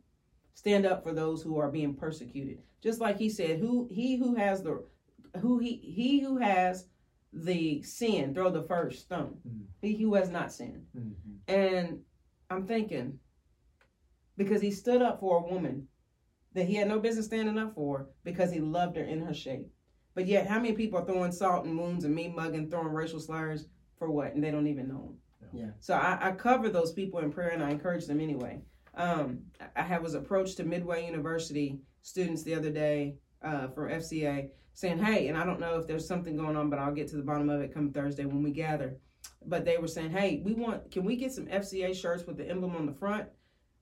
[0.55, 2.59] stand up for those who are being persecuted.
[2.81, 4.83] Just like he said, who he who has the
[5.41, 6.87] who he he who has
[7.33, 9.37] the sin throw the first stone.
[9.47, 9.63] Mm-hmm.
[9.81, 10.85] He who has not sinned.
[10.97, 11.53] Mm-hmm.
[11.53, 11.99] And
[12.49, 13.19] I'm thinking
[14.37, 15.87] because he stood up for a woman
[16.53, 19.67] that he had no business standing up for because he loved her in her shape.
[20.19, 23.21] But yet, how many people are throwing salt and wounds and me mugging, throwing racial
[23.21, 24.33] slurs for what?
[24.33, 25.17] And they don't even know them.
[25.53, 25.69] Yeah.
[25.79, 28.59] So I, I cover those people in prayer and I encourage them anyway.
[28.95, 29.39] Um,
[29.77, 35.01] I, I was approached to Midway University students the other day uh, from FCA saying,
[35.01, 37.23] hey, and I don't know if there's something going on, but I'll get to the
[37.23, 38.97] bottom of it come Thursday when we gather.
[39.45, 42.49] But they were saying, hey, we want, can we get some FCA shirts with the
[42.49, 43.29] emblem on the front,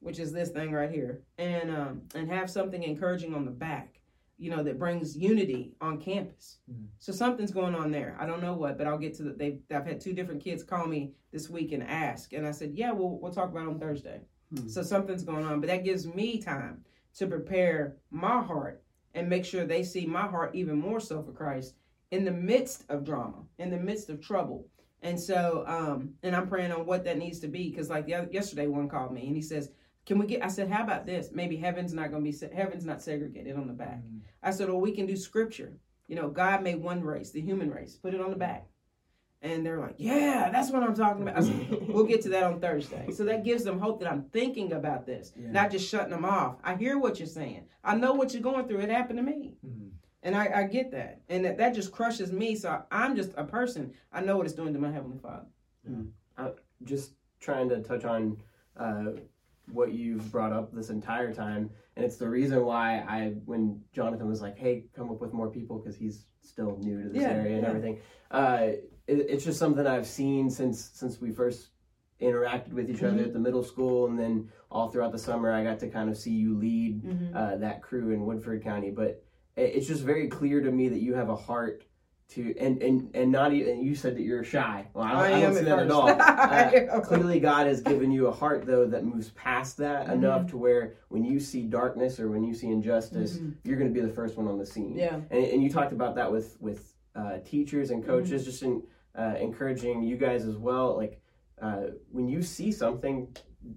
[0.02, 3.97] which is this thing right here, and um, and have something encouraging on the back,
[4.38, 6.58] you know, that brings unity on campus.
[6.72, 6.86] Mm-hmm.
[7.00, 8.16] So something's going on there.
[8.20, 9.32] I don't know what, but I'll get to the.
[9.32, 12.72] They, I've had two different kids call me this week and ask, and I said,
[12.74, 14.22] yeah, we'll we'll talk about it on Thursday.
[14.54, 14.70] Mm-hmm.
[14.70, 16.84] So something's going on, but that gives me time
[17.16, 21.32] to prepare my heart and make sure they see my heart even more so for
[21.32, 21.74] Christ
[22.12, 24.68] in the midst of drama, in the midst of trouble.
[25.02, 28.16] And so, um, and I'm praying on what that needs to be because, like the
[28.16, 29.70] other, yesterday, one called me and he says,
[30.08, 31.30] "Can we get?" I said, "How about this?
[31.32, 34.18] Maybe heaven's not going to be heaven's not segregated on the back." Mm-hmm.
[34.42, 35.74] I said, "Well, we can do scripture.
[36.08, 37.96] You know, God made one race, the human race.
[37.96, 38.68] Put it on the back."
[39.44, 41.44] And they're like, yeah, that's what I'm talking about.
[41.44, 43.12] Said, we'll get to that on Thursday.
[43.12, 45.52] So that gives them hope that I'm thinking about this, yeah.
[45.52, 46.56] not just shutting them off.
[46.64, 47.68] I hear what you're saying.
[47.84, 48.80] I know what you're going through.
[48.80, 49.54] It happened to me.
[49.64, 49.90] Mm-hmm.
[50.24, 51.22] And I, I, get that.
[51.30, 52.56] And that, that just crushes me.
[52.56, 53.94] So I'm just a person.
[54.12, 55.46] I know what it's doing to my Heavenly Father.
[55.90, 56.10] Mm.
[56.38, 56.50] Uh,
[56.84, 58.38] just trying to touch on
[58.76, 59.12] uh,
[59.72, 61.70] what you've brought up this entire time.
[61.96, 65.50] And it's the reason why I, when Jonathan was like, hey, come up with more
[65.50, 67.70] people because he's still new to this yeah, area and yeah.
[67.70, 68.00] everything.
[68.32, 68.60] Uh,
[69.08, 71.70] it, it's just something I've seen since since we first
[72.22, 73.08] interacted with each mm-hmm.
[73.16, 76.10] other at the middle school, and then all throughout the summer, I got to kind
[76.10, 77.36] of see you lead mm-hmm.
[77.36, 78.92] uh, that crew in Woodford County.
[78.92, 79.24] But
[79.56, 81.84] it's just very clear to me that you have a heart
[82.30, 85.38] to and and and not even you said that you're shy well i don't, I
[85.38, 88.86] I don't see that at all uh, clearly god has given you a heart though
[88.86, 90.14] that moves past that mm-hmm.
[90.14, 93.52] enough to where when you see darkness or when you see injustice mm-hmm.
[93.64, 95.94] you're going to be the first one on the scene yeah and, and you talked
[95.94, 98.52] about that with with uh, teachers and coaches mm-hmm.
[98.52, 98.84] just in
[99.18, 101.22] uh, encouraging you guys as well like
[101.62, 103.28] uh, when you see something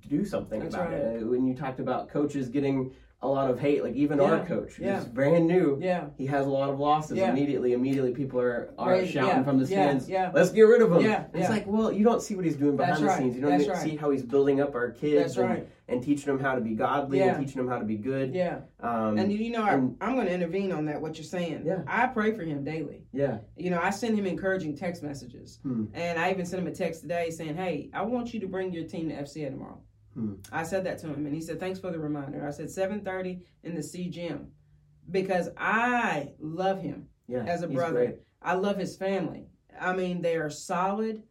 [0.09, 1.01] do something That's about right.
[1.01, 3.85] it when you talked about coaches getting a lot of hate.
[3.85, 4.25] Like even yeah.
[4.25, 5.05] our coach, who's yeah.
[5.05, 7.31] brand new, yeah, he has a lot of losses yeah.
[7.31, 7.73] immediately.
[7.73, 9.09] Immediately, people are are right.
[9.09, 10.31] shouting from the stands, yeah.
[10.33, 12.77] "Let's get rid of him!" Yeah, it's like, well, you don't see what he's doing
[12.77, 13.19] behind That's the right.
[13.19, 13.37] scenes.
[13.37, 14.01] You don't That's see right.
[14.01, 15.69] how he's building up our kids and, right.
[15.89, 18.35] and, teaching them how to be godly and teaching them how to be good.
[18.35, 21.01] Yeah, um, and you know, I, am going to intervene on that.
[21.01, 23.05] What you're saying, yeah, I pray for him daily.
[23.13, 25.87] Yeah, you know, I send him encouraging text messages, hmm.
[25.93, 28.73] and I even sent him a text today saying, "Hey, I want you to bring
[28.73, 29.79] your team to FCA tomorrow."
[30.15, 30.35] Hmm.
[30.53, 33.43] I said that to him, and he said, "Thanks for the reminder." I said, "7:30
[33.63, 34.53] in the C gym,"
[35.11, 38.19] because I love him yeah, as a brother.
[38.43, 39.47] I love his family.
[39.79, 41.23] I mean, they are solid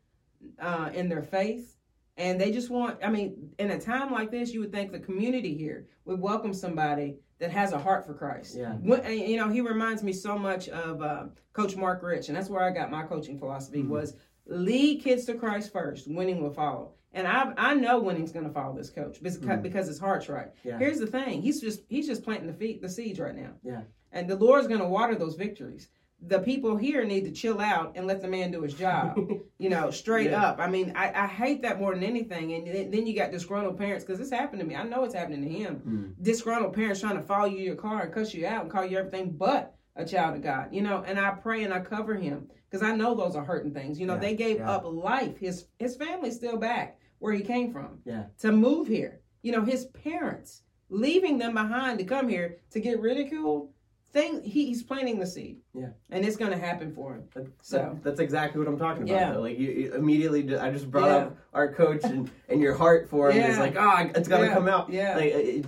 [0.60, 1.76] uh, in their faith,
[2.18, 3.00] and they just want.
[3.04, 6.54] I mean, in a time like this, you would think the community here would welcome
[6.54, 8.56] somebody that has a heart for Christ.
[8.56, 8.74] Yeah.
[8.74, 12.50] When, you know, he reminds me so much of uh, Coach Mark Rich, and that's
[12.50, 13.92] where I got my coaching philosophy mm-hmm.
[13.92, 14.16] was
[14.46, 16.94] lead kids to Christ first, winning will follow.
[17.14, 19.62] And I I know when he's going to follow this coach because, mm.
[19.62, 20.50] because his heart's right.
[20.64, 20.78] Yeah.
[20.78, 23.52] Here's the thing: he's just he's just planting the feet the seeds right now.
[23.64, 23.82] Yeah.
[24.12, 25.90] And the Lord's going to water those victories.
[26.22, 29.18] The people here need to chill out and let the man do his job.
[29.58, 30.48] you know, straight yeah.
[30.48, 30.60] up.
[30.60, 32.54] I mean, I, I hate that more than anything.
[32.54, 34.76] And then you got disgruntled parents because this happened to me.
[34.76, 35.82] I know it's happening to him.
[35.88, 36.24] Mm.
[36.24, 38.98] Disgruntled parents trying to follow you your car and cuss you out and call you
[38.98, 40.70] everything but a child of God.
[40.74, 43.74] You know, and I pray and I cover him because I know those are hurting
[43.74, 43.98] things.
[43.98, 44.20] You know, yeah.
[44.20, 44.72] they gave yeah.
[44.72, 45.38] up life.
[45.38, 48.00] His his family's still back where he came from.
[48.06, 48.26] Yeah.
[48.40, 49.22] To move here.
[49.42, 53.70] You know, his parents leaving them behind to come here to get ridiculed.
[54.12, 55.60] Thing he, he's planting the seed.
[55.76, 55.90] Yeah.
[56.10, 57.26] And it's going to happen for him.
[57.36, 59.14] That, so that's exactly what I'm talking about.
[59.14, 59.34] Yeah.
[59.34, 59.42] Though.
[59.42, 61.16] Like you, you, immediately, I just brought yeah.
[61.18, 63.52] up our coach and, and your heart for him yeah.
[63.52, 64.54] is like, ah, oh, it's got to yeah.
[64.56, 64.90] come out.
[64.90, 65.16] Yeah.
[65.16, 65.66] Like it,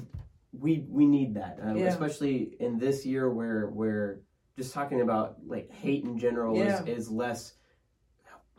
[0.59, 4.21] we we need that, um, especially in this year where where
[4.57, 7.53] just talking about like hate in general is, is less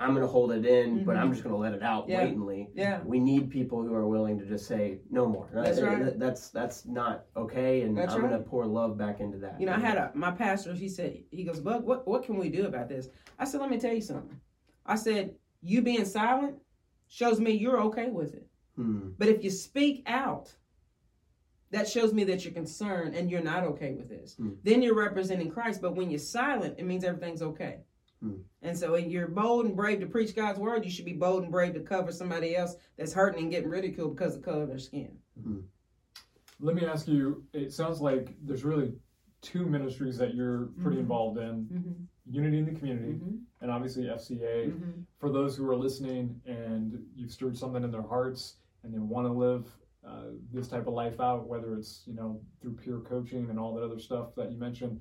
[0.03, 1.05] I'm going to hold it in, mm-hmm.
[1.05, 1.33] but I'm mm-hmm.
[1.33, 2.21] just going to let it out yeah.
[2.21, 2.69] blatantly.
[2.75, 3.01] Yeah.
[3.05, 5.49] We need people who are willing to just say no more.
[5.53, 6.19] That's right.
[6.19, 8.31] That's that's not okay, and that's I'm right.
[8.31, 9.61] going to pour love back into that.
[9.61, 10.75] You know, I had a my pastor.
[10.75, 13.71] He said he goes, "Bug, what what can we do about this?" I said, "Let
[13.71, 14.41] me tell you something."
[14.85, 16.57] I said, "You being silent
[17.09, 18.49] shows me you're okay with it.
[18.77, 19.11] Hmm.
[19.19, 20.55] But if you speak out."
[21.71, 24.35] That shows me that you're concerned and you're not okay with this.
[24.35, 24.51] Hmm.
[24.63, 25.81] Then you're representing Christ.
[25.81, 27.79] But when you're silent, it means everything's okay.
[28.23, 28.37] Hmm.
[28.63, 31.43] And so, when you're bold and brave to preach God's word, you should be bold
[31.43, 34.63] and brave to cover somebody else that's hurting and getting ridiculed because of the color
[34.63, 35.11] of their skin.
[35.43, 35.61] Hmm.
[36.61, 38.95] Let me ask you it sounds like there's really
[39.41, 41.01] two ministries that you're pretty mm-hmm.
[41.01, 41.93] involved in mm-hmm.
[42.31, 43.37] Unity in the Community, mm-hmm.
[43.61, 44.69] and obviously FCA.
[44.69, 44.91] Mm-hmm.
[45.19, 48.55] For those who are listening and you've stirred something in their hearts
[48.85, 49.67] and they want to live
[50.07, 53.75] uh, this type of life out, whether it's you know through peer coaching and all
[53.75, 55.01] that other stuff that you mentioned,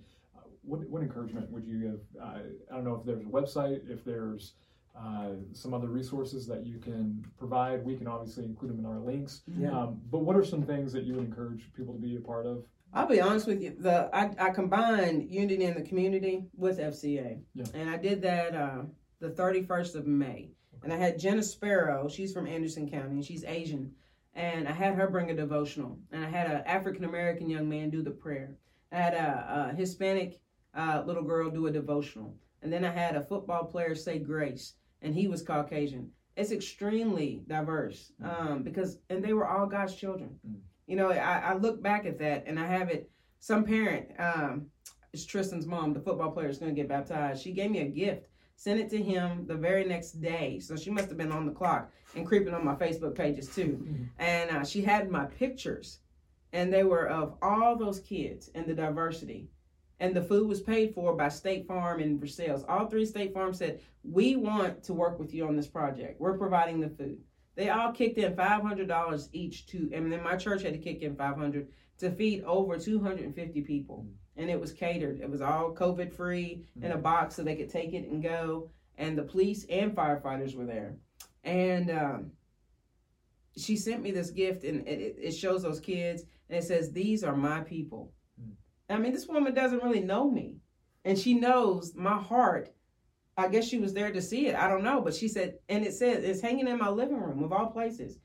[0.63, 2.21] what, what encouragement would you give?
[2.21, 2.39] Uh,
[2.71, 4.54] I don't know if there's a website, if there's
[4.97, 7.84] uh, some other resources that you can provide.
[7.86, 9.41] We can obviously include them in our links.
[9.47, 9.71] Yeah.
[9.71, 12.45] Um, but what are some things that you would encourage people to be a part
[12.45, 12.63] of?
[12.93, 13.76] I'll be honest with you.
[13.80, 17.65] The I, I combined Unity in the Community with FCA, yeah.
[17.74, 18.82] and I did that uh,
[19.21, 20.52] the 31st of May.
[20.84, 22.10] And I had Jenna Sparrow.
[22.10, 23.91] She's from Anderson County, and she's Asian.
[24.34, 27.89] And I had her bring a devotional, and I had an African American young man
[27.89, 28.58] do the prayer.
[28.91, 30.41] I had a, a Hispanic
[30.73, 32.36] uh, little girl do a devotional.
[32.62, 36.12] And then I had a football player say grace, and he was Caucasian.
[36.38, 40.39] It's extremely diverse um, because, and they were all God's children.
[40.47, 40.60] Mm.
[40.88, 43.10] You know, I, I, look back at that and I have it.
[43.39, 44.67] Some parent, um,
[45.13, 47.43] it's Tristan's mom, the football player, is going to get baptized.
[47.43, 50.60] She gave me a gift, sent it to him the very next day.
[50.60, 53.79] So she must have been on the clock and creeping on my Facebook pages too.
[53.84, 54.03] Mm-hmm.
[54.19, 55.99] And uh, she had my pictures,
[56.53, 59.49] and they were of all those kids and the diversity
[60.02, 62.64] and the food was paid for by State Farm and Versailles.
[62.68, 66.20] All three State Farms said, We want to work with you on this project.
[66.20, 67.20] We're providing the food.
[67.56, 71.16] They all kicked in $500 each to, and then my church had to kick in
[71.16, 71.68] 500
[72.00, 74.08] to feed over 250 people.
[74.38, 75.20] And it was catered.
[75.22, 78.72] It was all COVID free in a box so they could take it and go.
[78.98, 80.96] And the police and firefighters were there.
[81.44, 82.32] And um,
[83.56, 87.24] she sent me this gift, and it, it shows those kids, and it says, These
[87.24, 88.12] are my people.
[88.91, 90.58] I mean, this woman doesn't really know me.
[91.06, 92.73] And she knows my heart.
[93.38, 94.56] I guess she was there to see it.
[94.56, 95.01] I don't know.
[95.01, 98.19] But she said, and it says, it's hanging in my living room of all places.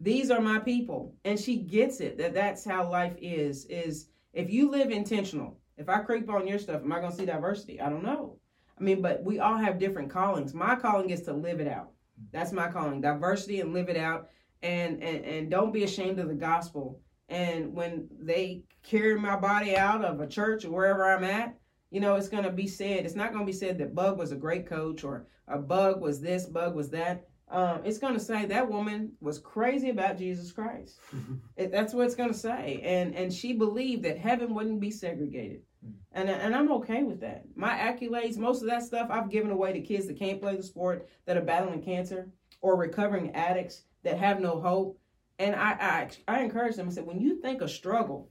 [0.00, 1.14] These are my people.
[1.24, 3.66] And she gets it that that's how life is.
[3.66, 7.16] Is if you live intentional, if I creep on your stuff, am I going to
[7.16, 7.80] see diversity?
[7.80, 8.38] I don't know.
[8.78, 10.54] I mean, but we all have different callings.
[10.54, 11.90] My calling is to live it out.
[12.32, 14.28] That's my calling, diversity and live it out.
[14.62, 19.76] And, and, and don't be ashamed of the gospel and when they carry my body
[19.76, 21.56] out of a church or wherever I'm at,
[21.90, 24.18] you know, it's going to be said, it's not going to be said that Bug
[24.18, 27.26] was a great coach or a Bug was this, Bug was that.
[27.48, 30.98] Um, it's going to say that woman was crazy about Jesus Christ.
[31.56, 32.80] it, that's what it's going to say.
[32.82, 35.60] And and she believed that heaven wouldn't be segregated.
[35.84, 35.90] Hmm.
[36.12, 37.44] And, and I'm okay with that.
[37.54, 40.62] My accolades, most of that stuff I've given away to kids that can't play the
[40.62, 42.28] sport, that are battling cancer,
[42.60, 44.98] or recovering addicts that have no hope.
[45.38, 45.72] And I,
[46.28, 46.88] I, I encourage them.
[46.88, 48.30] I said, when you think of struggle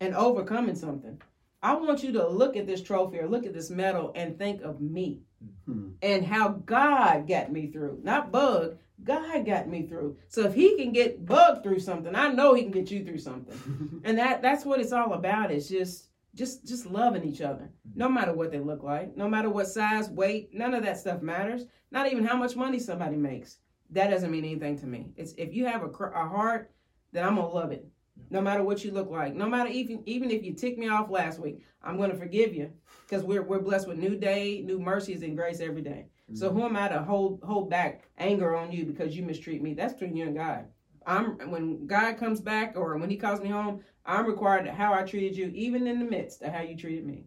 [0.00, 1.20] and overcoming something,
[1.62, 4.62] I want you to look at this trophy or look at this medal and think
[4.62, 5.22] of me
[5.68, 5.88] mm-hmm.
[6.02, 8.00] and how God got me through.
[8.02, 10.16] Not bug, God got me through.
[10.28, 13.18] So if he can get bug through something, I know he can get you through
[13.18, 14.00] something.
[14.04, 15.50] and that that's what it's all about.
[15.50, 17.70] It's just just just loving each other.
[17.94, 21.22] No matter what they look like, no matter what size, weight, none of that stuff
[21.22, 21.64] matters.
[21.90, 23.58] Not even how much money somebody makes
[23.90, 25.12] that doesn't mean anything to me.
[25.16, 26.70] It's if you have a, a heart,
[27.12, 27.86] then I'm gonna love it,
[28.30, 29.34] no matter what you look like.
[29.34, 32.72] No matter even even if you ticked me off last week, I'm gonna forgive you
[33.08, 36.06] because we're we're blessed with new day, new mercies and grace every day.
[36.30, 36.36] Mm-hmm.
[36.36, 39.74] So who am I to hold hold back anger on you because you mistreat me?
[39.74, 40.66] That's between you and God.
[41.06, 44.92] I'm when God comes back or when He calls me home, I'm required to how
[44.92, 47.24] I treated you, even in the midst of how you treated me.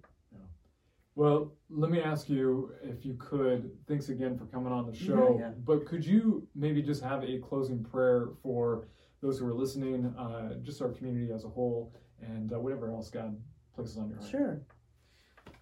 [1.16, 3.72] Well, let me ask you if you could.
[3.88, 5.38] Thanks again for coming on the show.
[5.40, 5.52] Yeah, yeah.
[5.64, 8.88] But could you maybe just have a closing prayer for
[9.22, 13.10] those who are listening, uh, just our community as a whole, and uh, whatever else
[13.10, 13.38] God
[13.76, 14.32] places on your heart?
[14.32, 14.62] Sure.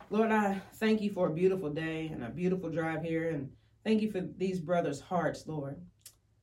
[0.09, 3.49] Lord, I thank you for a beautiful day and a beautiful drive here, and
[3.83, 5.75] thank you for these brothers' hearts, Lord,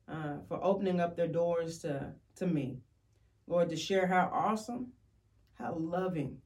[0.07, 2.77] uh, for opening up their doors to to me,
[3.47, 4.91] Lord, to share how awesome,
[5.55, 6.37] how loving,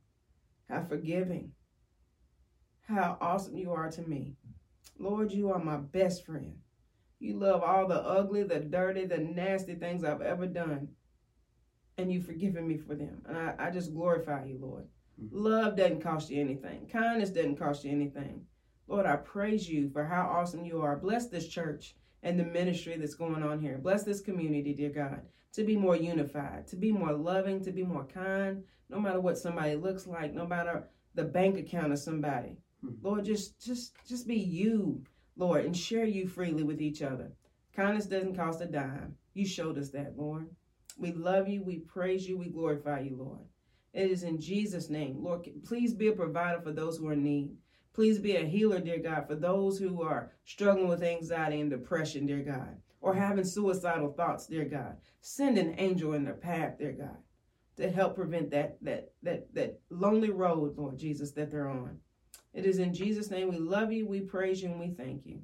[0.69, 1.51] how forgiving
[2.89, 4.35] how awesome you are to me.
[4.97, 6.57] Lord, you are my best friend.
[7.19, 10.89] You love all the ugly, the dirty, the nasty things I've ever done.
[11.97, 13.21] And you've forgiven me for them.
[13.27, 14.87] And I, I just glorify you, Lord.
[15.21, 15.37] Mm-hmm.
[15.37, 16.87] Love doesn't cost you anything.
[16.91, 18.45] Kindness doesn't cost you anything.
[18.87, 20.97] Lord, I praise you for how awesome you are.
[20.97, 23.77] Bless this church and the ministry that's going on here.
[23.77, 25.21] Bless this community, dear God,
[25.53, 29.37] to be more unified, to be more loving, to be more kind, no matter what
[29.37, 32.57] somebody looks like, no matter the bank account of somebody.
[32.81, 32.93] Hmm.
[33.01, 35.03] Lord, just just just be you,
[35.35, 37.31] Lord, and share you freely with each other.
[37.75, 39.15] Kindness doesn't cost a dime.
[39.33, 40.49] You showed us that, Lord.
[40.97, 43.39] We love you, we praise you, we glorify you, Lord.
[43.93, 45.23] It is in Jesus' name.
[45.23, 47.55] Lord, please be a provider for those who are in need.
[47.93, 52.25] Please be a healer, dear God, for those who are struggling with anxiety and depression,
[52.25, 54.97] dear God, or having suicidal thoughts, dear God.
[55.21, 57.17] Send an angel in their path, dear God,
[57.77, 61.99] to help prevent that that that that lonely road, Lord Jesus, that they're on.
[62.59, 65.39] It is in Jesus' name we love you, we praise you, and we thank you.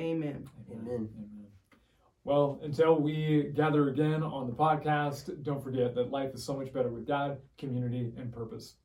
[0.00, 0.48] Amen.
[0.70, 0.86] Amen.
[0.86, 1.46] Amen.
[2.22, 6.72] Well, until we gather again on the podcast, don't forget that life is so much
[6.72, 8.76] better with God, community, and purpose.